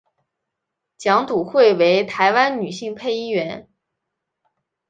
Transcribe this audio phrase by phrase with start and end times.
[0.97, 3.69] 蒋笃慧为台湾女性配音员。